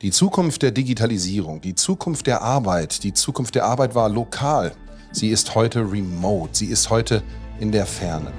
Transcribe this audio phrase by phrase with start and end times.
[0.00, 4.70] Die Zukunft der Digitalisierung, die Zukunft der Arbeit, die Zukunft der Arbeit war lokal.
[5.10, 7.24] Sie ist heute remote, sie ist heute
[7.58, 8.32] in der Ferne.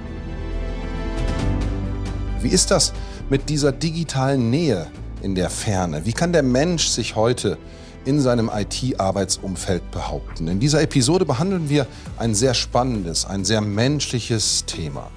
[2.40, 2.94] Wie ist das
[3.28, 4.86] mit dieser digitalen Nähe
[5.20, 6.06] in der Ferne?
[6.06, 7.58] Wie kann der Mensch sich heute
[8.06, 10.48] in seinem IT-Arbeitsumfeld behaupten?
[10.48, 11.86] In dieser Episode behandeln wir
[12.16, 15.10] ein sehr spannendes, ein sehr menschliches Thema.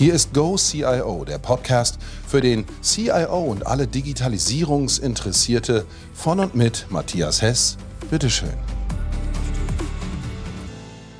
[0.00, 5.84] Hier ist Go CIO, der Podcast für den CIO und alle Digitalisierungsinteressierte
[6.14, 7.76] von und mit Matthias Hess.
[8.10, 8.54] Bitteschön.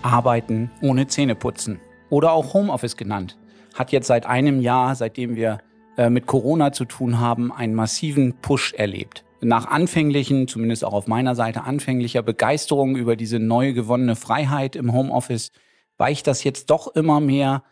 [0.01, 1.79] Arbeiten ohne Zähneputzen
[2.09, 3.37] oder auch Homeoffice genannt,
[3.75, 5.59] hat jetzt seit einem Jahr, seitdem wir
[5.99, 9.25] äh, mit Corona zu tun haben, einen massiven Push erlebt.
[9.43, 14.95] Nach anfänglichen, zumindest auch auf meiner Seite, anfänglicher Begeisterung über diese neu gewonnene Freiheit im
[14.95, 15.53] Homeoffice,
[15.99, 17.63] weicht das jetzt doch immer mehr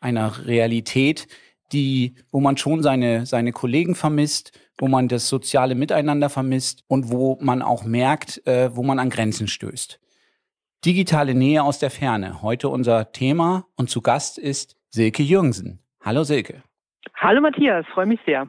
[0.00, 1.26] einer Realität,
[1.72, 7.10] die, wo man schon seine, seine Kollegen vermisst, wo man das soziale Miteinander vermisst und
[7.10, 10.00] wo man auch merkt, äh, wo man an Grenzen stößt.
[10.84, 12.40] Digitale Nähe aus der Ferne.
[12.40, 15.80] Heute unser Thema und zu Gast ist Silke Jürgensen.
[16.00, 16.62] Hallo Silke.
[17.16, 18.48] Hallo Matthias, freue mich sehr.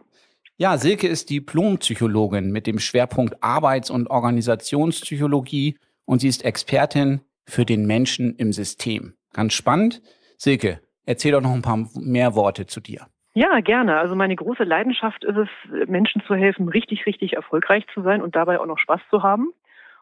[0.57, 7.65] Ja, Silke ist Diplompsychologin mit dem Schwerpunkt Arbeits- und Organisationspsychologie und sie ist Expertin für
[7.65, 9.15] den Menschen im System.
[9.33, 10.01] Ganz spannend.
[10.37, 13.07] Silke, Erzähl doch noch ein paar mehr Worte zu dir.
[13.33, 13.97] Ja, gerne.
[13.97, 15.49] Also meine große Leidenschaft ist es,
[15.87, 19.47] Menschen zu helfen, richtig, richtig erfolgreich zu sein und dabei auch noch Spaß zu haben.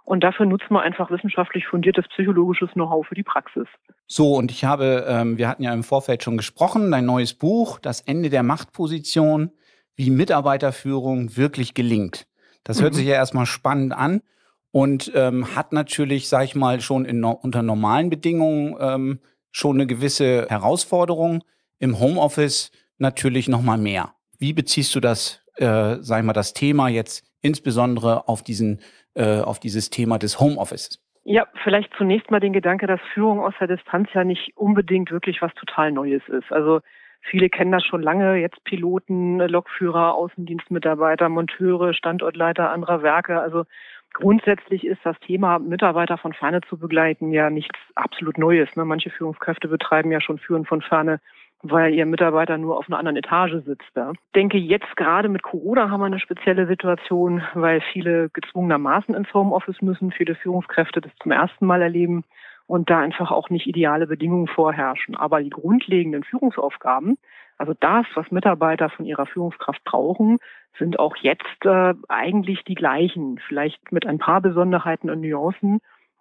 [0.03, 3.67] Und dafür nutzt man einfach wissenschaftlich fundiertes psychologisches Know-how für die Praxis.
[4.05, 7.79] So, und ich habe, ähm, wir hatten ja im Vorfeld schon gesprochen, dein neues Buch,
[7.79, 9.51] Das Ende der Machtposition,
[9.95, 12.27] wie Mitarbeiterführung wirklich gelingt.
[12.65, 12.97] Das hört mhm.
[12.97, 14.23] sich ja erstmal spannend an
[14.71, 19.19] und ähm, hat natürlich, sag ich mal, schon in, unter normalen Bedingungen ähm,
[19.57, 21.43] schon eine gewisse Herausforderung.
[21.79, 24.13] Im Homeoffice natürlich noch mal mehr.
[24.37, 28.81] Wie beziehst du das, äh, sag ich mal, das Thema jetzt insbesondere auf diesen,
[29.15, 31.03] äh, auf dieses Thema des Homeoffices?
[31.23, 35.41] Ja, vielleicht zunächst mal den Gedanke, dass Führung aus der Distanz ja nicht unbedingt wirklich
[35.41, 36.51] was total Neues ist.
[36.51, 36.81] Also
[37.21, 43.41] viele kennen das schon lange, jetzt Piloten, Lokführer, Außendienstmitarbeiter, Monteure, Standortleiter anderer Werke.
[43.41, 43.63] Also
[44.19, 48.67] Grundsätzlich ist das Thema, Mitarbeiter von Ferne zu begleiten, ja nichts absolut Neues.
[48.75, 48.83] Ne?
[48.83, 51.19] Manche Führungskräfte betreiben ja schon Führen von Ferne,
[51.61, 53.91] weil ihr Mitarbeiter nur auf einer anderen Etage sitzt.
[53.95, 59.31] Ich denke, jetzt gerade mit Corona haben wir eine spezielle Situation, weil viele gezwungenermaßen ins
[59.35, 62.23] Homeoffice müssen, viele Führungskräfte das zum ersten Mal erleben
[62.65, 65.15] und da einfach auch nicht ideale Bedingungen vorherrschen.
[65.15, 67.19] Aber die grundlegenden Führungsaufgaben,
[67.57, 70.37] also das, was Mitarbeiter von ihrer Führungskraft brauchen,
[70.77, 75.79] sind auch jetzt äh, eigentlich die gleichen, vielleicht mit ein paar Besonderheiten und Nuancen.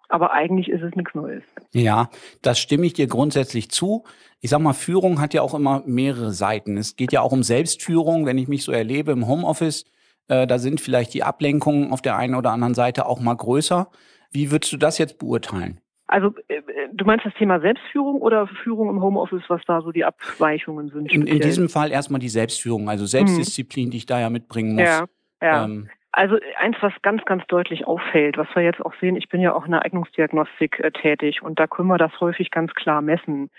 [0.09, 1.43] Aber eigentlich ist es nichts Neues.
[1.73, 2.09] Ja,
[2.41, 4.05] das stimme ich dir grundsätzlich zu.
[4.39, 6.77] Ich sag mal, Führung hat ja auch immer mehrere Seiten.
[6.77, 9.85] Es geht ja auch um Selbstführung, wenn ich mich so erlebe im Homeoffice.
[10.29, 13.89] Äh, da sind vielleicht die Ablenkungen auf der einen oder anderen Seite auch mal größer.
[14.31, 15.81] Wie würdest du das jetzt beurteilen?
[16.07, 16.61] Also äh,
[16.93, 21.11] du meinst das Thema Selbstführung oder Führung im Homeoffice, was da so die Abweichungen sind?
[21.11, 23.91] In, in diesem Fall erstmal die Selbstführung, also Selbstdisziplin, mhm.
[23.91, 24.85] die ich da ja mitbringen muss.
[24.85, 25.05] Ja,
[25.41, 25.65] ja.
[25.65, 29.39] Ähm, also eins, was ganz, ganz deutlich auffällt, was wir jetzt auch sehen, ich bin
[29.41, 33.01] ja auch in der Eignungsdiagnostik äh, tätig und da können wir das häufig ganz klar
[33.01, 33.49] messen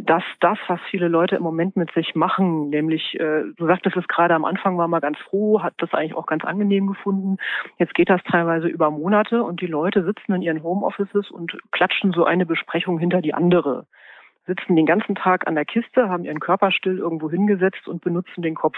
[0.00, 4.08] dass das, was viele Leute im Moment mit sich machen, nämlich, äh, du sagtest es
[4.08, 7.36] gerade am Anfang, war mal ganz froh, hat das eigentlich auch ganz angenehm gefunden.
[7.78, 12.12] Jetzt geht das teilweise über Monate und die Leute sitzen in ihren Homeoffices und klatschen
[12.12, 13.86] so eine Besprechung hinter die andere.
[14.46, 18.42] Sitzen den ganzen Tag an der Kiste, haben ihren Körper still irgendwo hingesetzt und benutzen
[18.42, 18.76] den Kopf.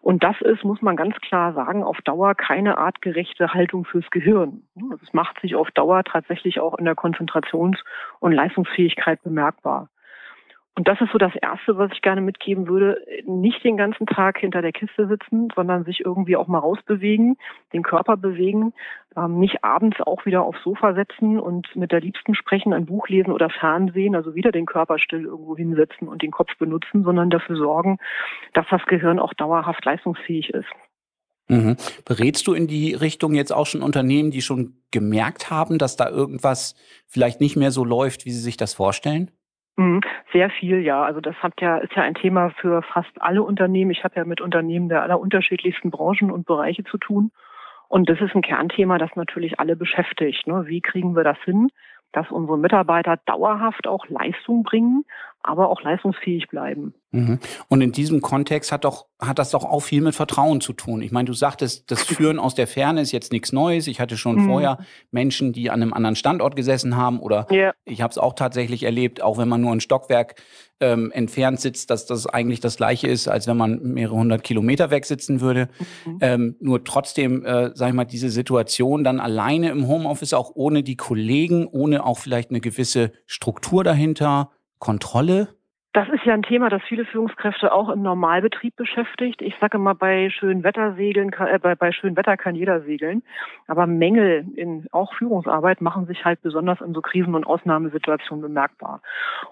[0.00, 4.62] Und das ist, muss man ganz klar sagen, auf Dauer keine artgerechte Haltung fürs Gehirn.
[5.02, 7.82] Es macht sich auf Dauer tatsächlich auch in der Konzentrations-
[8.20, 9.88] und Leistungsfähigkeit bemerkbar.
[10.76, 13.04] Und das ist so das Erste, was ich gerne mitgeben würde.
[13.26, 17.36] Nicht den ganzen Tag hinter der Kiste sitzen, sondern sich irgendwie auch mal rausbewegen,
[17.72, 18.72] den Körper bewegen,
[19.16, 23.08] ähm, nicht abends auch wieder aufs Sofa setzen und mit der Liebsten sprechen, ein Buch
[23.08, 27.30] lesen oder Fernsehen, also wieder den Körper still irgendwo hinsetzen und den Kopf benutzen, sondern
[27.30, 27.98] dafür sorgen,
[28.54, 30.68] dass das Gehirn auch dauerhaft leistungsfähig ist.
[31.48, 31.76] Mhm.
[32.04, 36.08] Berätst du in die Richtung jetzt auch schon Unternehmen, die schon gemerkt haben, dass da
[36.08, 36.76] irgendwas
[37.08, 39.32] vielleicht nicht mehr so läuft, wie sie sich das vorstellen?
[39.76, 40.00] Mhm.
[40.32, 41.02] Sehr viel, ja.
[41.02, 43.90] Also das hat ja, ist ja ein Thema für fast alle Unternehmen.
[43.90, 47.30] Ich habe ja mit Unternehmen der allerunterschiedlichsten Branchen und Bereiche zu tun.
[47.88, 50.46] Und das ist ein Kernthema, das natürlich alle beschäftigt.
[50.46, 50.66] Ne?
[50.66, 51.70] Wie kriegen wir das hin,
[52.12, 55.04] dass unsere Mitarbeiter dauerhaft auch Leistung bringen,
[55.42, 56.94] aber auch leistungsfähig bleiben.
[57.12, 57.38] Mhm.
[57.68, 61.02] Und in diesem Kontext hat doch hat das doch auch viel mit Vertrauen zu tun.
[61.02, 63.86] Ich meine, du sagtest, das Führen aus der Ferne ist jetzt nichts Neues.
[63.86, 64.46] Ich hatte schon mhm.
[64.46, 64.78] vorher
[65.10, 67.72] Menschen, die an einem anderen Standort gesessen haben oder ja.
[67.84, 70.36] ich habe es auch tatsächlich erlebt, auch wenn man nur ein Stockwerk
[70.80, 74.90] ähm, entfernt sitzt, dass das eigentlich das gleiche ist, als wenn man mehrere hundert Kilometer
[74.90, 75.68] weg sitzen würde.
[76.06, 76.18] Mhm.
[76.20, 80.82] Ähm, nur trotzdem, äh, sag ich mal, diese Situation dann alleine im Homeoffice, auch ohne
[80.82, 84.50] die Kollegen, ohne auch vielleicht eine gewisse Struktur dahinter,
[84.80, 85.48] Kontrolle?
[85.92, 89.42] Das ist ja ein Thema, das viele Führungskräfte auch im Normalbetrieb beschäftigt.
[89.42, 93.24] Ich sage immer, bei schönem Wetter segeln, äh, bei, bei schönem Wetter kann jeder segeln.
[93.66, 99.02] Aber Mängel in auch Führungsarbeit machen sich halt besonders in so Krisen- und Ausnahmesituationen bemerkbar.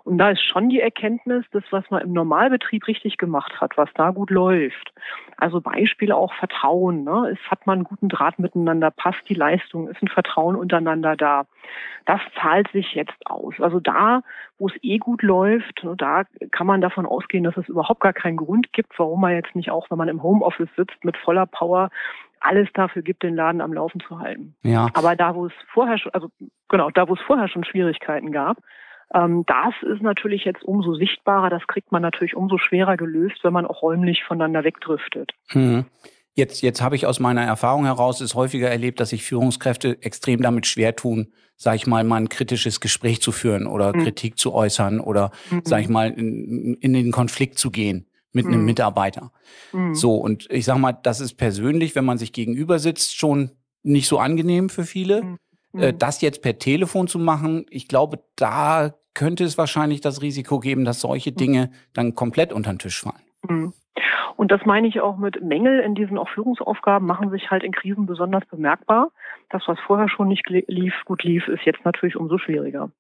[0.05, 3.89] Und da ist schon die Erkenntnis, das, was man im Normalbetrieb richtig gemacht hat, was
[3.95, 4.93] da gut läuft.
[5.37, 7.05] Also Beispiele auch Vertrauen.
[7.05, 7.31] Ne?
[7.33, 11.47] Es hat man einen guten Draht miteinander, passt die Leistung, ist ein Vertrauen untereinander da.
[12.06, 13.55] Das zahlt sich jetzt aus.
[13.59, 14.23] Also da,
[14.59, 18.15] wo es eh gut läuft, ne, da kann man davon ausgehen, dass es überhaupt gar
[18.15, 21.47] keinen Grund gibt, warum man jetzt nicht auch, wenn man im Homeoffice sitzt, mit voller
[21.47, 21.91] Power
[22.41, 24.55] alles dafür gibt, den Laden am Laufen zu halten.
[24.62, 24.89] Ja.
[24.95, 26.31] Aber da, wo es vorher schon, also
[26.69, 28.59] genau, da, wo es vorher schon Schwierigkeiten gab,
[29.15, 31.51] ähm, das ist natürlich jetzt umso sichtbarer.
[31.51, 35.33] Das kriegt man natürlich umso schwerer gelöst, wenn man auch räumlich voneinander wegdriftet.
[35.53, 35.87] Mhm.
[36.35, 40.41] Jetzt, jetzt habe ich aus meiner Erfahrung heraus es häufiger erlebt, dass sich Führungskräfte extrem
[40.41, 44.05] damit schwer tun, sag ich mal, mal ein kritisches Gespräch zu führen oder mhm.
[44.05, 45.63] Kritik zu äußern oder, mhm.
[45.65, 48.53] sag ich mal, in, in den Konflikt zu gehen mit mhm.
[48.53, 49.33] einem Mitarbeiter.
[49.73, 49.97] Mhm.
[49.97, 53.51] So, und ich sag mal, das ist persönlich, wenn man sich gegenüber sitzt, schon
[53.83, 55.25] nicht so angenehm für viele.
[55.25, 55.39] Mhm.
[55.75, 55.99] Äh, mhm.
[55.99, 60.85] das jetzt per Telefon zu machen, ich glaube, da könnte es wahrscheinlich das Risiko geben,
[60.85, 63.73] dass solche Dinge dann komplett unter den Tisch fallen.
[64.37, 67.73] Und das meine ich auch mit Mängel in diesen auch Führungsaufgaben machen sich halt in
[67.73, 69.11] Krisen besonders bemerkbar.
[69.50, 72.91] Das, was vorher schon nicht lief, gut lief, ist jetzt natürlich umso schwieriger.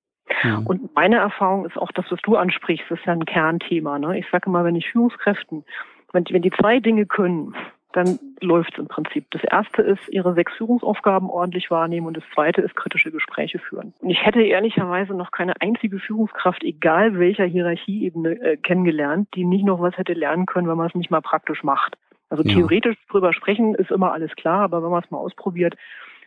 [0.42, 0.60] Ja.
[0.64, 4.00] Und meine Erfahrung ist auch, das, was du ansprichst, ist ja ein Kernthema.
[4.00, 4.18] Ne?
[4.18, 5.64] Ich sage mal, wenn ich Führungskräften,
[6.12, 7.54] wenn die, wenn die zwei Dinge können,
[7.92, 9.26] dann läuft es im Prinzip.
[9.30, 13.94] Das erste ist, ihre sechs Führungsaufgaben ordentlich wahrnehmen und das zweite ist, kritische Gespräche führen.
[14.00, 19.64] Und ich hätte ehrlicherweise noch keine einzige Führungskraft, egal welcher Hierarchieebene, äh, kennengelernt, die nicht
[19.64, 21.96] noch was hätte lernen können, wenn man es nicht mal praktisch macht.
[22.30, 22.54] Also ja.
[22.54, 25.74] theoretisch drüber sprechen ist immer alles klar, aber wenn man es mal ausprobiert,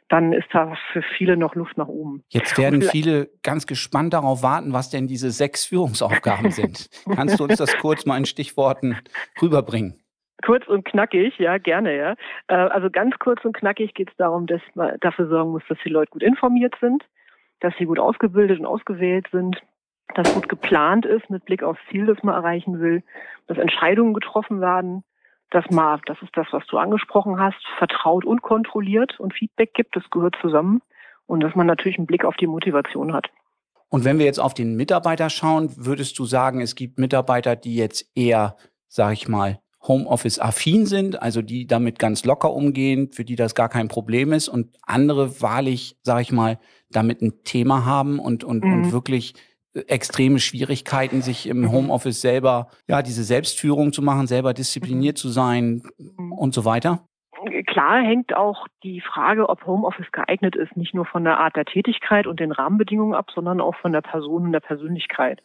[0.10, 2.24] dann ist da für viele noch Luft nach oben.
[2.28, 6.90] Jetzt werden viele ganz gespannt darauf warten, was denn diese sechs Führungsaufgaben sind.
[7.16, 8.98] Kannst du uns das kurz mal in Stichworten
[9.42, 10.01] rüberbringen?
[10.46, 12.16] Kurz und knackig, ja, gerne, ja.
[12.48, 15.78] Äh, also ganz kurz und knackig geht es darum, dass man dafür sorgen muss, dass
[15.84, 17.04] die Leute gut informiert sind,
[17.60, 19.62] dass sie gut ausgebildet und ausgewählt sind,
[20.16, 23.04] dass gut geplant ist mit Blick aufs Ziel, das man erreichen will,
[23.48, 25.04] dass Entscheidungen getroffen werden,
[25.52, 29.96] dass man, das ist das, was du angesprochen hast, vertraut und kontrolliert und Feedback gibt,
[29.96, 30.82] das gehört zusammen
[31.28, 33.30] und dass man natürlich einen Blick auf die Motivation hat.
[33.90, 37.76] Und wenn wir jetzt auf den Mitarbeiter schauen, würdest du sagen, es gibt Mitarbeiter, die
[37.76, 38.56] jetzt eher,
[38.88, 43.70] sag ich mal, Homeoffice-affin sind, also die damit ganz locker umgehen, für die das gar
[43.70, 46.60] kein Problem ist und andere wahrlich, sage ich mal,
[46.92, 48.74] damit ein Thema haben und, und, mhm.
[48.74, 49.34] und wirklich
[49.74, 51.72] äh, extreme Schwierigkeiten, sich im mhm.
[51.72, 55.22] Homeoffice selber, ja, diese Selbstführung zu machen, selber diszipliniert mhm.
[55.22, 56.34] zu sein mhm.
[56.34, 57.06] und so weiter?
[57.66, 61.66] Klar hängt auch die Frage, ob Homeoffice geeignet ist, nicht nur von der Art der
[61.66, 65.42] Tätigkeit und den Rahmenbedingungen ab, sondern auch von der Person und der Persönlichkeit.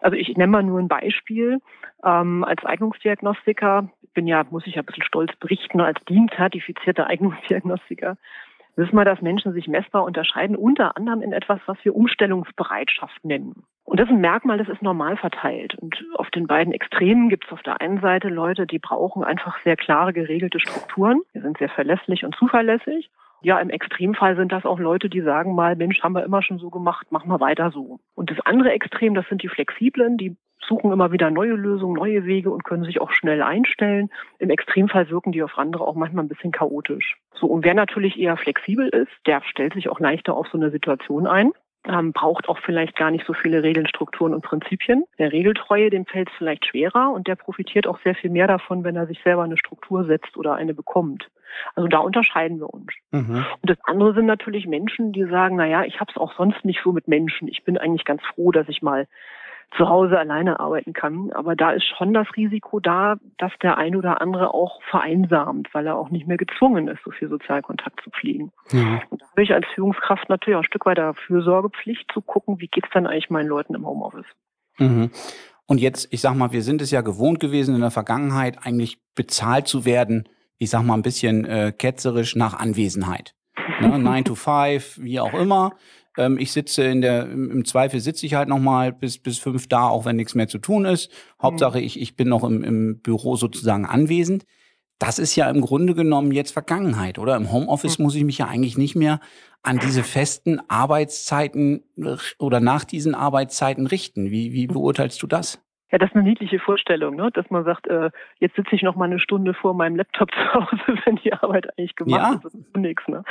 [0.00, 1.60] Also ich nenne mal nur ein Beispiel.
[2.04, 8.16] Ähm, als Eignungsdiagnostiker, bin ja, muss ich ja ein bisschen stolz berichten, als DIN-zertifizierter Eignungsdiagnostiker,
[8.76, 13.64] wissen wir, dass Menschen sich messbar unterscheiden, unter anderem in etwas, was wir Umstellungsbereitschaft nennen.
[13.84, 15.74] Und das ist ein Merkmal, das ist normal verteilt.
[15.74, 19.58] Und auf den beiden Extremen gibt es auf der einen Seite Leute, die brauchen einfach
[19.64, 21.22] sehr klare, geregelte Strukturen.
[21.34, 23.10] Die sind sehr verlässlich und zuverlässig.
[23.42, 26.58] Ja, im Extremfall sind das auch Leute, die sagen mal, Mensch, haben wir immer schon
[26.58, 28.00] so gemacht, machen wir weiter so.
[28.14, 32.26] Und das andere Extrem, das sind die Flexiblen, die suchen immer wieder neue Lösungen, neue
[32.26, 34.10] Wege und können sich auch schnell einstellen.
[34.38, 37.16] Im Extremfall wirken die auf andere auch manchmal ein bisschen chaotisch.
[37.32, 40.70] So, und wer natürlich eher flexibel ist, der stellt sich auch leichter auf so eine
[40.70, 41.52] Situation ein
[41.88, 45.04] ähm, braucht auch vielleicht gar nicht so viele Regeln, Strukturen und Prinzipien.
[45.18, 48.84] Der Regeltreue, dem fällt es vielleicht schwerer und der profitiert auch sehr viel mehr davon,
[48.84, 51.28] wenn er sich selber eine Struktur setzt oder eine bekommt.
[51.74, 52.92] Also da unterscheiden wir uns.
[53.10, 53.44] Mhm.
[53.60, 56.64] Und das andere sind natürlich Menschen, die sagen, na ja, ich habe es auch sonst
[56.64, 57.48] nicht so mit Menschen.
[57.48, 59.06] Ich bin eigentlich ganz froh, dass ich mal
[59.76, 61.30] zu Hause alleine arbeiten kann.
[61.32, 65.86] Aber da ist schon das Risiko da, dass der ein oder andere auch vereinsamt, weil
[65.86, 68.52] er auch nicht mehr gezwungen ist, so viel Sozialkontakt zu pflegen.
[68.72, 69.02] Ja.
[69.10, 72.60] Und da habe ich als Führungskraft natürlich auch ein Stück weit der Fürsorgepflicht zu gucken,
[72.60, 74.26] wie geht's dann eigentlich meinen Leuten im Homeoffice.
[74.78, 75.10] Mhm.
[75.66, 78.98] Und jetzt, ich sag mal, wir sind es ja gewohnt gewesen in der Vergangenheit, eigentlich
[79.14, 80.26] bezahlt zu werden,
[80.58, 83.34] ich sag mal ein bisschen äh, ketzerisch nach Anwesenheit.
[83.80, 83.98] Ne?
[83.98, 85.72] Nine to five, wie auch immer.
[86.16, 89.88] Ähm, ich sitze in der, im Zweifel sitze ich halt nochmal bis, bis fünf da,
[89.88, 91.10] auch wenn nichts mehr zu tun ist.
[91.40, 91.84] Hauptsache, mhm.
[91.84, 94.44] ich, ich bin noch im, im Büro sozusagen anwesend.
[94.98, 97.36] Das ist ja im Grunde genommen jetzt Vergangenheit, oder?
[97.36, 98.04] Im Homeoffice mhm.
[98.04, 99.20] muss ich mich ja eigentlich nicht mehr
[99.62, 101.84] an diese festen Arbeitszeiten
[102.38, 104.30] oder nach diesen Arbeitszeiten richten.
[104.30, 105.60] Wie, wie beurteilst du das?
[105.90, 107.30] Ja, das ist eine niedliche Vorstellung, ne?
[107.32, 110.54] dass man sagt, äh, jetzt sitze ich noch mal eine Stunde vor meinem Laptop zu
[110.54, 112.34] Hause, wenn die Arbeit eigentlich gemacht ja.
[112.34, 112.44] ist.
[112.44, 113.08] Das ist nichts.
[113.08, 113.24] Ne?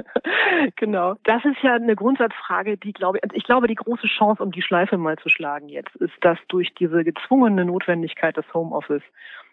[0.76, 1.14] genau.
[1.24, 4.62] Das ist ja eine Grundsatzfrage, die glaube ich, ich glaube, die große Chance, um die
[4.62, 9.02] Schleife mal zu schlagen jetzt, ist, dass durch diese gezwungene Notwendigkeit des Homeoffice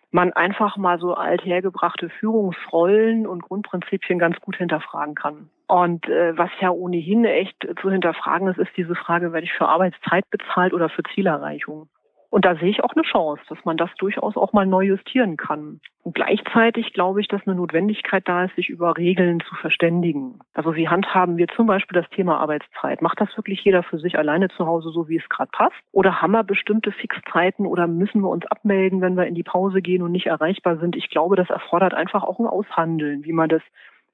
[0.10, 5.50] man einfach mal so althergebrachte Führungsrollen und Grundprinzipien ganz gut hinterfragen kann.
[5.68, 9.68] Und äh, was ja ohnehin echt zu hinterfragen ist, ist diese Frage, werde ich für
[9.68, 11.90] Arbeitszeit bezahlt oder für Zielerreichung?
[12.34, 15.38] Und da sehe ich auch eine Chance, dass man das durchaus auch mal neu justieren
[15.38, 15.80] kann.
[16.02, 20.40] Und gleichzeitig glaube ich, dass eine Notwendigkeit da ist, sich über Regeln zu verständigen.
[20.56, 23.04] Also wie handhaben wir zum Beispiel das Thema Arbeitszeit?
[23.04, 25.76] Macht das wirklich jeder für sich alleine zu Hause, so wie es gerade passt?
[25.92, 29.84] Oder haben wir bestimmte Fixzeiten oder müssen wir uns abmelden, wenn wir in die Pause
[29.84, 30.96] gehen und nicht erreichbar sind?
[30.96, 33.62] Ich glaube, das erfordert einfach auch ein Aushandeln, wie man das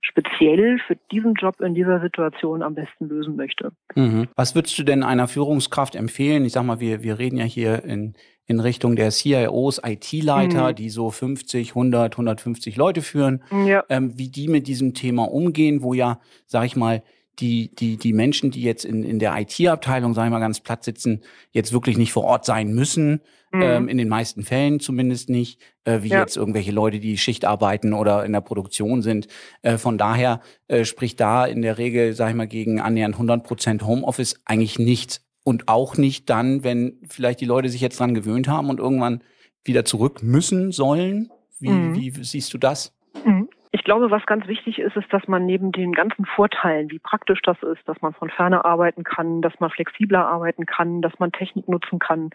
[0.02, 3.72] speziell für diesen Job in dieser Situation am besten lösen möchte.
[3.96, 4.28] Mhm.
[4.36, 6.46] Was würdest du denn einer Führungskraft empfehlen?
[6.46, 8.16] Ich sag mal, wir, wir reden ja hier in,
[8.46, 10.76] in Richtung der CIOs, IT-Leiter, mhm.
[10.76, 13.84] die so 50, 100, 150 Leute führen, ja.
[13.90, 17.04] ähm, wie die mit diesem Thema umgehen, wo ja, sag ich mal,
[17.40, 20.84] die, die, die Menschen, die jetzt in, in der IT-Abteilung, sagen wir mal ganz platt
[20.84, 23.62] sitzen, jetzt wirklich nicht vor Ort sein müssen, mhm.
[23.62, 26.20] ähm, in den meisten Fällen zumindest nicht, äh, wie ja.
[26.20, 29.28] jetzt irgendwelche Leute, die Schicht arbeiten oder in der Produktion sind.
[29.62, 33.44] Äh, von daher äh, spricht da in der Regel, sag ich mal, gegen annähernd 100
[33.44, 35.26] Prozent Homeoffice eigentlich nichts.
[35.44, 39.24] Und auch nicht dann, wenn vielleicht die Leute sich jetzt dran gewöhnt haben und irgendwann
[39.64, 41.32] wieder zurück müssen sollen.
[41.60, 41.96] Wie, mhm.
[41.96, 42.94] wie siehst du das?
[43.26, 43.50] Mhm.
[43.72, 47.42] Ich glaube, was ganz wichtig ist, ist, dass man neben den ganzen Vorteilen, wie praktisch
[47.44, 51.32] das ist, dass man von ferne arbeiten kann, dass man flexibler arbeiten kann, dass man
[51.32, 52.32] Technik nutzen kann,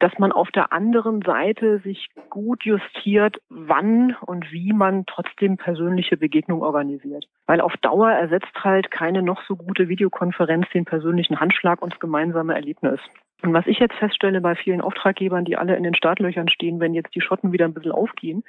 [0.00, 6.16] dass man auf der anderen Seite sich gut justiert, wann und wie man trotzdem persönliche
[6.16, 7.26] Begegnung organisiert.
[7.46, 12.00] Weil auf Dauer ersetzt halt keine noch so gute Videokonferenz den persönlichen Handschlag und das
[12.00, 12.98] gemeinsame Erlebnis.
[13.42, 16.94] Und was ich jetzt feststelle bei vielen Auftraggebern, die alle in den Startlöchern stehen, wenn
[16.94, 18.42] jetzt die Schotten wieder ein bisschen aufgehen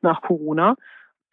[0.00, 0.76] nach Corona,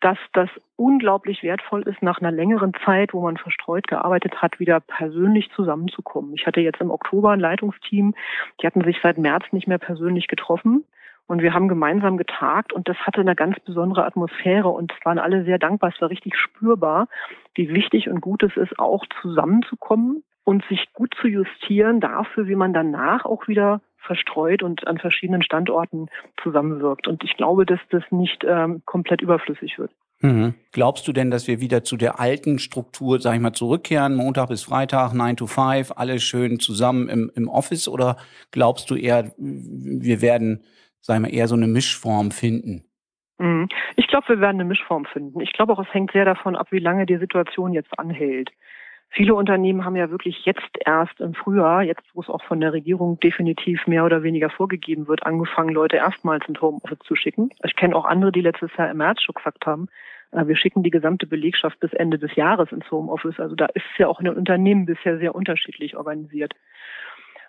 [0.02, 4.80] dass das unglaublich wertvoll ist, nach einer längeren Zeit, wo man verstreut gearbeitet hat, wieder
[4.80, 6.34] persönlich zusammenzukommen.
[6.36, 8.16] Ich hatte jetzt im Oktober ein Leitungsteam,
[8.62, 10.86] die hatten sich seit März nicht mehr persönlich getroffen.
[11.28, 15.20] Und wir haben gemeinsam getagt und das hatte eine ganz besondere Atmosphäre und es waren
[15.20, 15.92] alle sehr dankbar.
[15.94, 17.08] Es war richtig spürbar,
[17.54, 22.56] wie wichtig und gut es ist, auch zusammenzukommen und sich gut zu justieren dafür, wie
[22.56, 26.08] man danach auch wieder verstreut und an verschiedenen Standorten
[26.42, 27.08] zusammenwirkt.
[27.08, 29.92] Und ich glaube, dass das nicht ähm, komplett überflüssig wird.
[30.22, 30.54] Mhm.
[30.72, 34.50] Glaubst du denn, dass wir wieder zu der alten Struktur, sag ich mal, zurückkehren, Montag
[34.50, 37.88] bis Freitag, 9 to 5, alle schön zusammen im, im Office?
[37.88, 38.18] Oder
[38.52, 40.64] glaubst du eher, wir werden,
[41.00, 42.84] sag ich mal, eher so eine Mischform finden?
[43.38, 43.70] Mhm.
[43.96, 45.40] Ich glaube, wir werden eine Mischform finden.
[45.40, 48.50] Ich glaube auch, es hängt sehr davon ab, wie lange die Situation jetzt anhält.
[49.12, 52.74] Viele Unternehmen haben ja wirklich jetzt erst im Frühjahr, jetzt wo es auch von der
[52.74, 57.50] Regierung definitiv mehr oder weniger vorgegeben wird, angefangen, Leute erstmals ins Homeoffice zu schicken.
[57.64, 59.88] Ich kenne auch andere, die letztes Jahr im März schon gesagt haben,
[60.32, 63.40] äh, wir schicken die gesamte Belegschaft bis Ende des Jahres ins Homeoffice.
[63.40, 66.54] Also da ist ja auch in den Unternehmen bisher sehr unterschiedlich organisiert.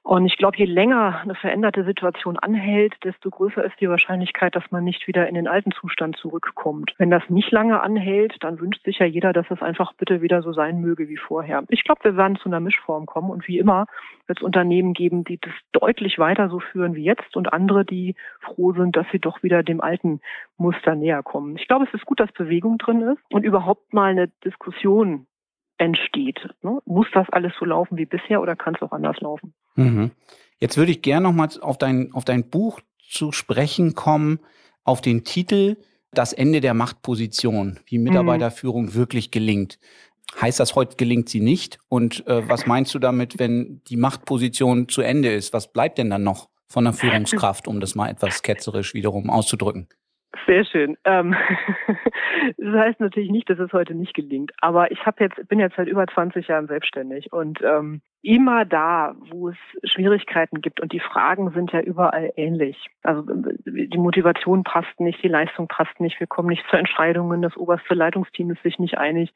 [0.02, 4.70] Und ich glaube, je länger eine veränderte Situation anhält, desto größer ist die Wahrscheinlichkeit, dass
[4.70, 6.94] man nicht wieder in den alten Zustand zurückkommt.
[6.96, 10.40] Wenn das nicht lange anhält, dann wünscht sich ja jeder, dass es einfach bitte wieder
[10.42, 11.64] so sein möge wie vorher.
[11.68, 13.86] Ich glaube, wir werden zu einer Mischform kommen und wie immer
[14.26, 18.14] wird es Unternehmen geben, die das deutlich weiter so führen wie jetzt und andere, die
[18.40, 20.20] froh sind, dass sie doch wieder dem alten
[20.56, 21.56] Muster näher kommen.
[21.56, 25.26] Ich glaube, es ist gut, dass Bewegung drin ist und überhaupt mal eine Diskussion
[25.80, 26.38] entsteht.
[26.62, 26.78] Ne?
[26.84, 29.54] Muss das alles so laufen wie bisher oder kann es auch anders laufen?
[29.76, 30.10] Mhm.
[30.58, 34.40] Jetzt würde ich gerne nochmal auf dein, auf dein Buch zu sprechen kommen,
[34.84, 35.76] auf den Titel
[36.12, 38.94] Das Ende der Machtposition, wie Mitarbeiterführung mhm.
[38.94, 39.78] wirklich gelingt.
[40.40, 41.78] Heißt das, heute gelingt sie nicht?
[41.88, 45.52] Und äh, was meinst du damit, wenn die Machtposition zu Ende ist?
[45.52, 49.88] Was bleibt denn dann noch von der Führungskraft, um das mal etwas ketzerisch wiederum auszudrücken?
[50.46, 50.96] Sehr schön.
[51.04, 51.34] Ähm,
[52.56, 54.52] das heißt natürlich nicht, dass es heute nicht gelingt.
[54.60, 59.14] Aber ich habe jetzt bin jetzt seit über 20 Jahren selbstständig und ähm, immer da,
[59.30, 62.86] wo es Schwierigkeiten gibt und die Fragen sind ja überall ähnlich.
[63.02, 67.56] Also die Motivation passt nicht, die Leistung passt nicht, wir kommen nicht zu Entscheidungen, das
[67.56, 69.32] oberste Leitungsteam ist sich nicht einig.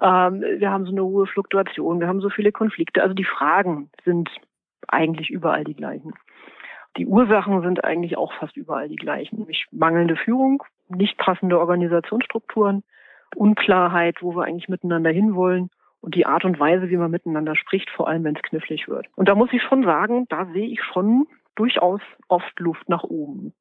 [0.00, 3.02] Ähm, wir haben so eine hohe Fluktuation, wir haben so viele Konflikte.
[3.02, 4.30] Also die Fragen sind
[4.88, 6.14] eigentlich überall die gleichen.
[6.96, 12.82] Die Ursachen sind eigentlich auch fast überall die gleichen, nämlich mangelnde Führung, nicht passende Organisationsstrukturen,
[13.36, 15.70] Unklarheit, wo wir eigentlich miteinander hinwollen
[16.00, 19.06] und die Art und Weise, wie man miteinander spricht, vor allem wenn es knifflig wird.
[19.16, 23.52] Und da muss ich schon sagen, da sehe ich schon durchaus oft Luft nach oben.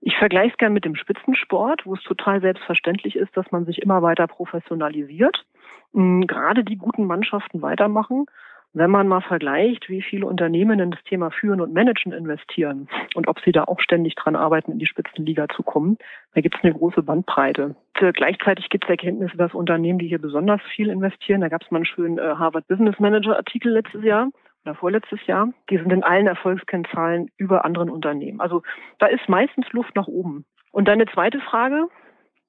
[0.00, 3.82] Ich vergleiche es gern mit dem Spitzensport, wo es total selbstverständlich ist, dass man sich
[3.82, 5.44] immer weiter professionalisiert.
[5.92, 8.26] Gerade die guten Mannschaften weitermachen.
[8.74, 13.26] Wenn man mal vergleicht, wie viele Unternehmen in das Thema Führen und Managen investieren und
[13.26, 15.96] ob sie da auch ständig dran arbeiten, in die Spitzenliga zu kommen,
[16.34, 17.74] da gibt es eine große Bandbreite.
[18.00, 21.70] Und gleichzeitig gibt es Erkenntnisse, dass Unternehmen, die hier besonders viel investieren, da gab es
[21.70, 24.28] mal einen schönen äh, Harvard Business Manager Artikel letztes Jahr,
[24.64, 28.40] oder vorletztes Jahr, die sind in allen Erfolgskennzahlen über anderen Unternehmen.
[28.40, 28.62] Also
[28.98, 30.44] da ist meistens Luft nach oben.
[30.72, 31.88] Und deine zweite Frage,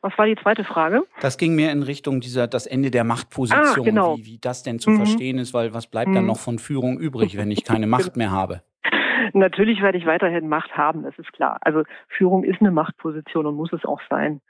[0.01, 1.03] was war die zweite Frage?
[1.21, 4.17] Das ging mir in Richtung dieser das Ende der Machtposition, ah, genau.
[4.17, 4.97] wie, wie das denn zu mhm.
[4.97, 6.15] verstehen ist, weil was bleibt mhm.
[6.15, 8.61] dann noch von Führung übrig, wenn ich keine Macht mehr habe?
[9.33, 11.57] Natürlich werde ich weiterhin Macht haben, das ist klar.
[11.61, 14.41] Also Führung ist eine Machtposition und muss es auch sein.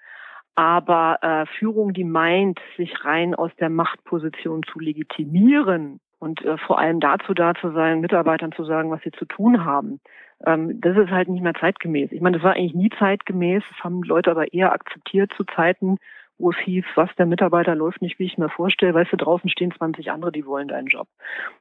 [0.55, 6.79] Aber äh, Führung, die meint, sich rein aus der Machtposition zu legitimieren, und äh, vor
[6.79, 9.99] allem dazu da zu sein, Mitarbeitern zu sagen, was sie zu tun haben.
[10.45, 12.11] Ähm, das ist halt nicht mehr zeitgemäß.
[12.11, 13.63] Ich meine, das war eigentlich nie zeitgemäß.
[13.69, 15.97] Das haben Leute aber eher akzeptiert zu Zeiten,
[16.37, 18.93] wo es hieß, was der Mitarbeiter läuft nicht, wie ich mir vorstelle.
[18.93, 21.07] Weißt du, draußen stehen 20 andere, die wollen deinen Job.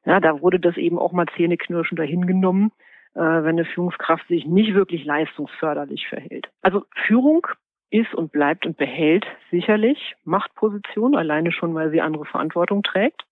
[0.05, 2.71] Ja, da wurde das eben auch mal zähneknirschend dahingenommen,
[3.15, 6.49] äh, wenn eine Führungskraft sich nicht wirklich leistungsförderlich verhält.
[6.63, 7.47] Also Führung
[7.91, 13.25] ist und bleibt und behält sicherlich Machtposition, alleine schon, weil sie andere Verantwortung trägt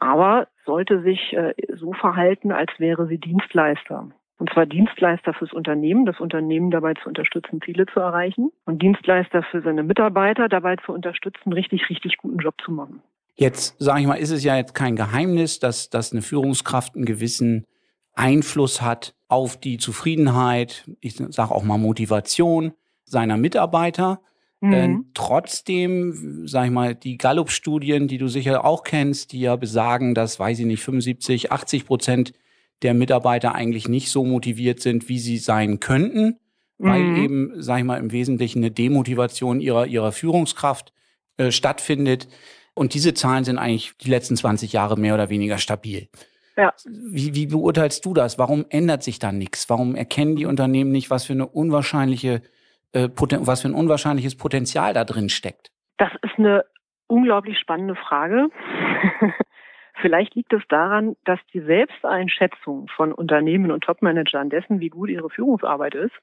[0.00, 4.08] aber sollte sich äh, so verhalten, als wäre sie Dienstleister.
[4.40, 8.50] Und zwar Dienstleister fürs Unternehmen, das Unternehmen dabei zu unterstützen, Ziele zu erreichen.
[8.64, 13.02] Und Dienstleister für seine Mitarbeiter dabei zu unterstützen, richtig, richtig guten Job zu machen.
[13.34, 17.04] Jetzt, sage ich mal, ist es ja jetzt kein Geheimnis, dass, dass eine Führungskraft einen
[17.04, 17.66] gewissen
[18.14, 22.72] Einfluss hat auf die Zufriedenheit, ich sage auch mal Motivation
[23.04, 24.22] seiner Mitarbeiter.
[24.60, 24.72] Mhm.
[24.72, 30.14] Äh, trotzdem, sag ich mal, die Gallup-Studien, die du sicher auch kennst, die ja besagen,
[30.14, 32.32] dass, weiß ich nicht, 75, 80 Prozent
[32.82, 36.38] der Mitarbeiter eigentlich nicht so motiviert sind, wie sie sein könnten,
[36.78, 36.88] mhm.
[36.88, 40.92] weil eben, sag ich mal, im Wesentlichen eine Demotivation ihrer, ihrer Führungskraft
[41.36, 42.28] äh, stattfindet.
[42.74, 46.08] Und diese Zahlen sind eigentlich die letzten 20 Jahre mehr oder weniger stabil.
[46.56, 46.72] Ja.
[46.86, 48.38] Wie, wie beurteilst du das?
[48.38, 49.70] Warum ändert sich da nichts?
[49.70, 52.42] Warum erkennen die Unternehmen nicht, was für eine unwahrscheinliche
[52.92, 55.70] äh, was für ein unwahrscheinliches Potenzial da drin steckt?
[55.98, 56.64] Das ist eine
[57.06, 58.48] unglaublich spannende Frage.
[60.00, 65.30] Vielleicht liegt es daran, dass die Selbsteinschätzung von Unternehmen und Topmanagern dessen, wie gut ihre
[65.30, 66.14] Führungsarbeit ist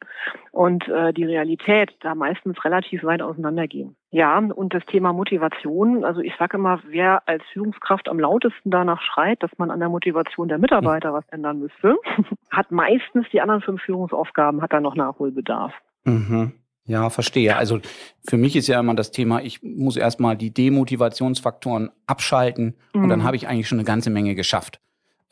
[0.51, 3.95] und äh, die Realität da meistens relativ weit auseinandergehen.
[4.09, 9.01] Ja, und das Thema Motivation, also ich sage immer, wer als Führungskraft am lautesten danach
[9.01, 11.97] schreit, dass man an der Motivation der Mitarbeiter was ändern müsste,
[12.51, 15.73] hat meistens die anderen fünf Führungsaufgaben, hat da noch Nachholbedarf.
[16.05, 16.53] Mhm.
[16.87, 17.57] Ja, verstehe.
[17.57, 17.79] Also
[18.27, 23.03] für mich ist ja immer das Thema, ich muss erstmal die Demotivationsfaktoren abschalten mhm.
[23.03, 23.23] und dann mhm.
[23.23, 24.79] habe ich eigentlich schon eine ganze Menge geschafft.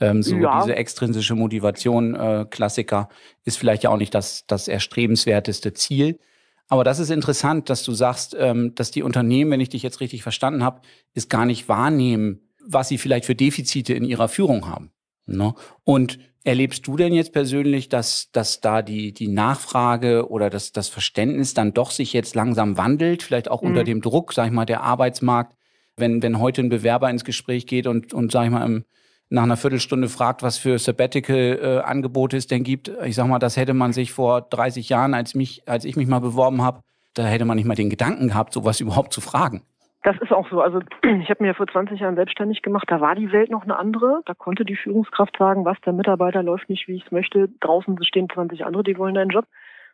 [0.01, 0.61] Ähm, so ja.
[0.61, 3.07] diese extrinsische Motivation, äh, Klassiker,
[3.45, 6.19] ist vielleicht ja auch nicht das, das erstrebenswerteste Ziel.
[6.67, 10.01] Aber das ist interessant, dass du sagst, ähm, dass die Unternehmen, wenn ich dich jetzt
[10.01, 10.81] richtig verstanden habe,
[11.13, 14.91] es gar nicht wahrnehmen, was sie vielleicht für Defizite in ihrer Führung haben.
[15.25, 15.53] Ne?
[15.83, 20.89] Und erlebst du denn jetzt persönlich, dass, dass da die, die Nachfrage oder das, das
[20.89, 23.69] Verständnis dann doch sich jetzt langsam wandelt, vielleicht auch mhm.
[23.69, 25.57] unter dem Druck, sag ich mal, der Arbeitsmarkt,
[25.97, 28.85] wenn, wenn heute ein Bewerber ins Gespräch geht und, und sag ich mal, im,
[29.29, 32.91] nach einer Viertelstunde fragt, was für Sabbatical-Angebote äh, es denn gibt.
[33.03, 36.07] Ich sag mal, das hätte man sich vor 30 Jahren, als, mich, als ich mich
[36.07, 36.81] mal beworben habe,
[37.15, 39.63] da hätte man nicht mal den Gedanken gehabt, sowas überhaupt zu fragen.
[40.05, 40.61] Das ist auch so.
[40.61, 42.85] Also ich habe mir ja vor 20 Jahren selbstständig gemacht.
[42.89, 44.21] Da war die Welt noch eine andere.
[44.25, 47.49] Da konnte die Führungskraft sagen, was der Mitarbeiter läuft nicht, wie ich es möchte.
[47.59, 49.45] Draußen stehen 20 andere, die wollen deinen Job.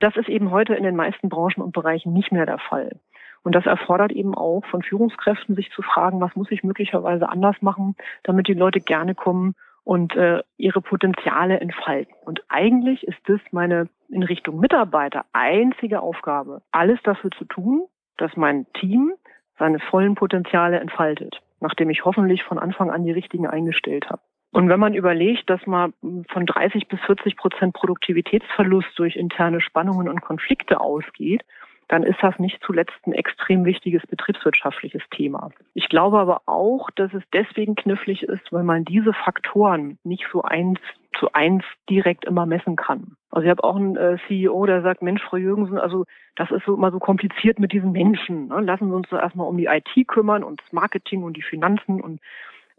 [0.02, 3.00] Das ist eben heute in den meisten Branchen und Bereichen nicht mehr der Fall.
[3.44, 7.56] Und das erfordert eben auch von Führungskräften, sich zu fragen, was muss ich möglicherweise anders
[7.62, 12.14] machen, damit die Leute gerne kommen und äh, ihre Potenziale entfalten.
[12.26, 18.36] Und eigentlich ist das meine in Richtung Mitarbeiter einzige Aufgabe, alles dafür zu tun, dass
[18.36, 19.14] mein Team
[19.62, 24.22] seine vollen Potenziale entfaltet, nachdem ich hoffentlich von Anfang an die richtigen eingestellt habe.
[24.52, 25.94] Und wenn man überlegt, dass man
[26.30, 31.44] von 30 bis 40 Prozent Produktivitätsverlust durch interne Spannungen und Konflikte ausgeht,
[31.90, 35.52] dann ist das nicht zuletzt ein extrem wichtiges betriebswirtschaftliches Thema.
[35.76, 40.42] Ich glaube aber auch, dass es deswegen knifflig ist, weil man diese Faktoren nicht so
[40.42, 40.80] eins
[41.20, 43.16] zu eins direkt immer messen kann.
[43.32, 46.66] Also ich habe auch einen äh, CEO, der sagt, Mensch, Frau Jürgensen, also das ist
[46.66, 48.50] so immer so kompliziert mit diesen Menschen.
[48.50, 48.60] Ne?
[48.62, 52.02] Lassen Sie uns so erstmal um die IT kümmern und das Marketing und die Finanzen
[52.02, 52.20] und,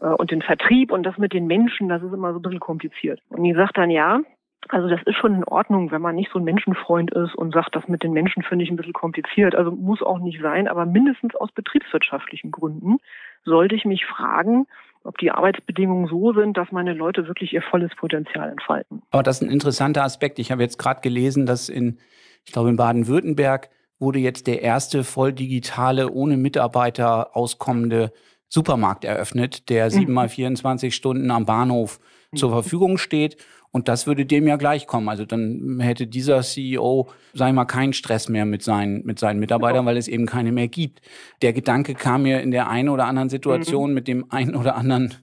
[0.01, 2.61] äh, und den Vertrieb und das mit den Menschen, das ist immer so ein bisschen
[2.61, 3.21] kompliziert.
[3.31, 4.21] Und die sagt dann, ja,
[4.69, 7.75] Also das ist schon in Ordnung, wenn man nicht so ein Menschenfreund ist und sagt,
[7.75, 9.55] das mit den Menschen finde ich ein bisschen kompliziert.
[9.55, 12.99] Also muss auch nicht sein, aber mindestens aus betriebswirtschaftlichen Gründen
[13.45, 14.67] sollte ich mich fragen,
[15.05, 19.03] ob die Arbeitsbedingungen so sind, dass meine Leute wirklich ihr volles Potenzial entfalten.
[19.11, 20.39] Aber das ist ein interessanter Aspekt.
[20.39, 21.99] Ich habe jetzt gerade gelesen, dass in,
[22.45, 28.13] ich glaube in Baden-Württemberg wurde jetzt der erste voll digitale, ohne Mitarbeiter auskommende
[28.49, 29.91] Supermarkt eröffnet, der mhm.
[29.91, 32.01] sieben mal 24 Stunden am Bahnhof
[32.35, 32.55] zur mhm.
[32.55, 33.37] Verfügung steht.
[33.73, 35.09] Und das würde dem ja gleich kommen.
[35.09, 39.41] Also dann hätte dieser CEO, sag ich mal, keinen Stress mehr mit seinen, mit seinen
[39.41, 41.01] Mitarbeitern, weil es eben keine mehr gibt.
[41.41, 43.95] Der Gedanke kam mir in der einen oder anderen Situation mhm.
[43.95, 45.15] mit dem einen oder anderen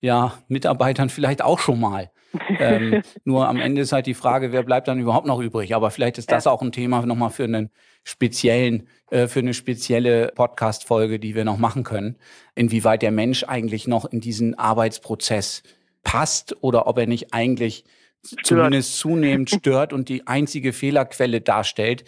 [0.00, 2.10] ja, Mitarbeitern vielleicht auch schon mal.
[2.58, 5.74] ähm, nur am Ende ist halt die Frage, wer bleibt dann überhaupt noch übrig?
[5.74, 7.70] Aber vielleicht ist das auch ein Thema nochmal für einen
[8.02, 12.16] speziellen, äh, für eine spezielle Podcast-Folge, die wir noch machen können.
[12.54, 15.62] Inwieweit der Mensch eigentlich noch in diesen Arbeitsprozess
[16.04, 17.84] passt oder ob er nicht eigentlich
[18.24, 18.46] stört.
[18.46, 22.04] zumindest zunehmend stört und die einzige Fehlerquelle darstellt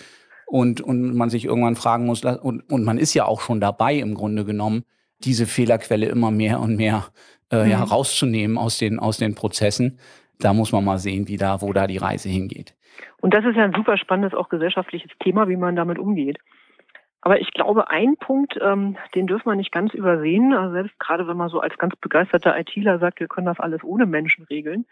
[0.46, 3.94] und, und man sich irgendwann fragen muss, und, und man ist ja auch schon dabei
[3.96, 4.84] im Grunde genommen,
[5.20, 7.06] diese Fehlerquelle immer mehr und mehr
[7.50, 7.70] äh, mhm.
[7.70, 9.98] ja, rauszunehmen aus den, aus den Prozessen.
[10.38, 12.74] Da muss man mal sehen, wie da, wo da die Reise hingeht.
[13.20, 16.38] Und das ist ja ein super spannendes, auch gesellschaftliches Thema, wie man damit umgeht.
[17.26, 21.26] Aber ich glaube, ein Punkt, ähm, den dürfen wir nicht ganz übersehen, also selbst gerade
[21.26, 24.86] wenn man so als ganz begeisterter ITler sagt, wir können das alles ohne Menschen regeln,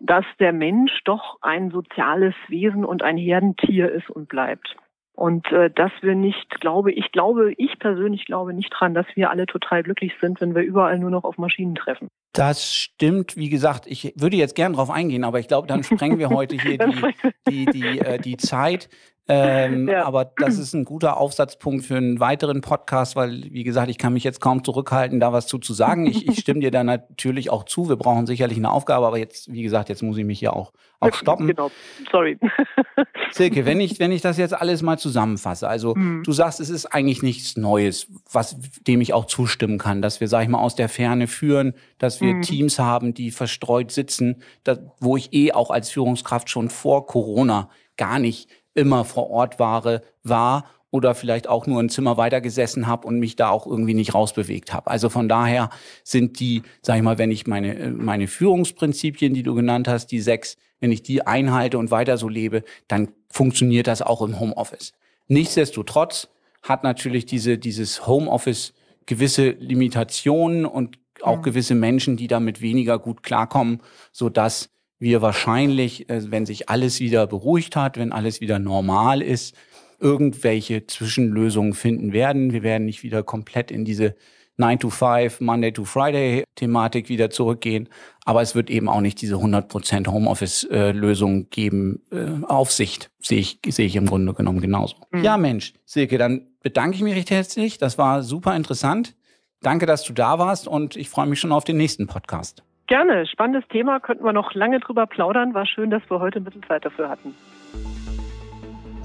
[0.00, 4.74] dass der Mensch doch ein soziales Wesen und ein Herdentier ist und bleibt.
[5.12, 9.28] Und äh, dass wir nicht, glaube ich, glaube, ich persönlich glaube nicht dran, dass wir
[9.28, 12.08] alle total glücklich sind, wenn wir überall nur noch auf Maschinen treffen.
[12.32, 16.18] Das stimmt, wie gesagt, ich würde jetzt gern darauf eingehen, aber ich glaube, dann sprengen
[16.18, 16.78] wir heute hier
[17.48, 18.88] die, die, die, äh, die Zeit.
[19.26, 20.04] Ähm, ja.
[20.04, 24.12] Aber das ist ein guter Aufsatzpunkt für einen weiteren Podcast, weil, wie gesagt, ich kann
[24.12, 26.06] mich jetzt kaum zurückhalten, da was zu, zu sagen.
[26.06, 27.88] Ich, ich stimme dir da natürlich auch zu.
[27.88, 30.72] Wir brauchen sicherlich eine Aufgabe, aber jetzt, wie gesagt, jetzt muss ich mich hier auch,
[31.00, 31.46] auch stoppen.
[31.46, 31.70] Genau,
[32.10, 32.38] sorry.
[33.30, 36.22] Silke, wenn ich, wenn ich das jetzt alles mal zusammenfasse, also mhm.
[36.22, 40.28] du sagst, es ist eigentlich nichts Neues, was, dem ich auch zustimmen kann, dass wir,
[40.28, 42.42] sag ich mal, aus der Ferne führen, dass wir mhm.
[42.42, 47.70] Teams haben, die verstreut sitzen, da, wo ich eh auch als Führungskraft schon vor Corona
[47.96, 53.08] gar nicht immer vor Ort war, war oder vielleicht auch nur ein Zimmer weitergesessen habe
[53.08, 54.90] und mich da auch irgendwie nicht rausbewegt habe.
[54.90, 55.70] Also von daher
[56.04, 60.06] sind die, sag ich mal, wenn ich meine, äh, meine Führungsprinzipien, die du genannt hast,
[60.12, 64.38] die sechs, wenn ich die einhalte und weiter so lebe, dann funktioniert das auch im
[64.38, 64.92] Homeoffice.
[65.26, 66.28] Nichtsdestotrotz
[66.62, 68.72] hat natürlich diese, dieses Homeoffice
[69.06, 71.42] gewisse Limitationen und auch mhm.
[71.42, 73.80] gewisse Menschen, die damit weniger gut klarkommen,
[74.12, 74.70] so dass
[75.04, 79.54] wir wahrscheinlich, äh, wenn sich alles wieder beruhigt hat, wenn alles wieder normal ist,
[80.00, 82.52] irgendwelche Zwischenlösungen finden werden.
[82.52, 84.16] Wir werden nicht wieder komplett in diese
[84.56, 87.88] 9 to 5, Monday to Friday Thematik wieder zurückgehen.
[88.24, 92.02] Aber es wird eben auch nicht diese 100% Homeoffice-Lösung äh, geben.
[92.10, 94.96] Äh, Aufsicht sehe ich, sehe ich im Grunde genommen genauso.
[95.10, 95.22] Mhm.
[95.22, 97.78] Ja, Mensch, Silke, dann bedanke ich mich recht herzlich.
[97.78, 99.14] Das war super interessant.
[99.60, 102.62] Danke, dass du da warst und ich freue mich schon auf den nächsten Podcast.
[102.86, 105.54] Gerne, spannendes Thema, könnten wir noch lange drüber plaudern.
[105.54, 107.34] War schön, dass wir heute ein bisschen Zeit dafür hatten.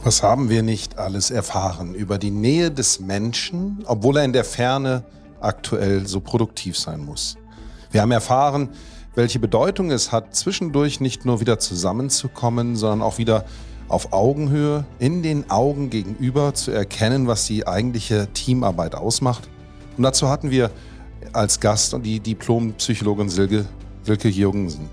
[0.03, 4.43] Was haben wir nicht alles erfahren über die Nähe des Menschen, obwohl er in der
[4.43, 5.03] Ferne
[5.39, 7.37] aktuell so produktiv sein muss?
[7.91, 8.69] Wir haben erfahren,
[9.15, 13.45] welche Bedeutung es hat, zwischendurch nicht nur wieder zusammenzukommen, sondern auch wieder
[13.87, 19.49] auf Augenhöhe, in den Augen gegenüber zu erkennen, was die eigentliche Teamarbeit ausmacht.
[19.97, 20.69] Und dazu hatten wir
[21.33, 23.65] als Gast und die Diplompsychologin Silke,
[24.03, 24.89] Silke Jürgensen.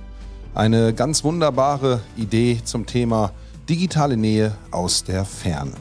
[0.54, 3.32] Eine ganz wunderbare Idee zum Thema
[3.68, 5.72] digitale Nähe aus der Ferne.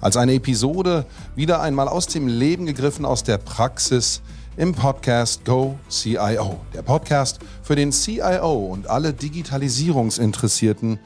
[0.00, 4.22] Als eine Episode wieder einmal aus dem Leben gegriffen, aus der Praxis
[4.56, 6.60] im Podcast Go CIO.
[6.74, 10.98] Der Podcast für den CIO und alle Digitalisierungsinteressierten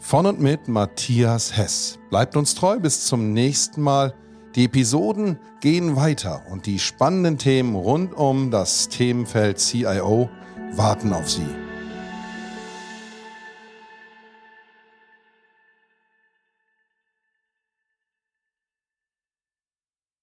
[0.00, 1.98] von und mit Matthias Hess.
[2.08, 4.14] Bleibt uns treu bis zum nächsten Mal.
[4.56, 10.28] Die Episoden gehen weiter und die spannenden Themen rund um das Themenfeld CIO
[10.72, 11.46] warten auf Sie.